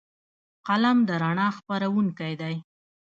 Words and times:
قلم 0.67 0.97
د 1.07 1.09
رڼا 1.21 1.47
خپروونکی 1.57 2.33
دی 2.41 2.55